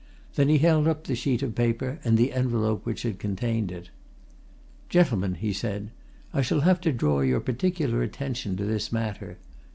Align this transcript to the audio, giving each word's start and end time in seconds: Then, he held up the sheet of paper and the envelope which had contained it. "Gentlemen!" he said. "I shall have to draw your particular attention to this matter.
Then, 0.33 0.49
he 0.49 0.57
held 0.57 0.87
up 0.87 1.03
the 1.03 1.13
sheet 1.13 1.43
of 1.43 1.53
paper 1.53 1.99
and 2.03 2.17
the 2.17 2.33
envelope 2.33 2.87
which 2.87 3.03
had 3.03 3.19
contained 3.19 3.71
it. 3.71 3.91
"Gentlemen!" 4.89 5.35
he 5.35 5.53
said. 5.53 5.91
"I 6.33 6.41
shall 6.41 6.61
have 6.61 6.81
to 6.81 6.91
draw 6.91 7.19
your 7.19 7.39
particular 7.39 8.01
attention 8.01 8.57
to 8.57 8.65
this 8.65 8.91
matter. 8.91 9.37